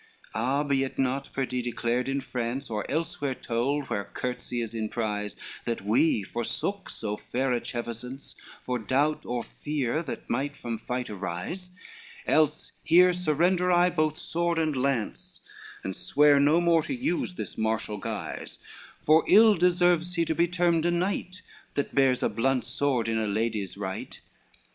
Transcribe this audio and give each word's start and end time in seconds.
LXXXI 0.01 0.29
"Ah! 0.33 0.63
be 0.63 0.83
it 0.83 0.97
not 0.97 1.29
pardie 1.31 1.61
declared 1.61 2.09
in 2.09 2.21
France, 2.21 2.71
Or 2.71 2.89
elsewhere 2.89 3.35
told 3.35 3.85
where 3.87 4.05
courtesy 4.05 4.59
is 4.59 4.73
in 4.73 4.89
prize, 4.89 5.35
That 5.65 5.85
we 5.85 6.23
forsook 6.23 6.89
so 6.89 7.17
fair 7.17 7.53
a 7.53 7.61
chevisance, 7.61 8.33
For 8.63 8.79
doubt 8.79 9.27
or 9.27 9.43
fear 9.43 10.01
that 10.01 10.27
might 10.27 10.57
from 10.57 10.79
fight 10.79 11.11
arise; 11.11 11.69
Else, 12.25 12.71
here 12.83 13.13
surrender 13.13 13.71
I 13.71 13.91
both 13.91 14.17
sword 14.17 14.57
and 14.57 14.75
lance, 14.75 15.39
And 15.83 15.95
swear 15.95 16.39
no 16.39 16.59
more 16.59 16.81
to 16.81 16.95
use 16.95 17.35
this 17.35 17.55
martial 17.55 17.97
guise; 17.97 18.57
For 19.03 19.23
ill 19.27 19.53
deserves 19.53 20.15
he 20.15 20.25
to 20.25 20.33
be 20.33 20.47
termed 20.47 20.87
a 20.87 20.89
knight, 20.89 21.43
That 21.75 21.93
bears 21.93 22.23
a 22.23 22.29
blunt 22.29 22.65
sword 22.65 23.07
in 23.07 23.19
a 23.19 23.27
lady's 23.27 23.77
right." 23.77 24.19